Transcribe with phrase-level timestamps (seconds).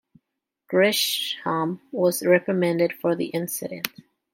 [0.67, 3.87] Grisham was reprimanded for the incident.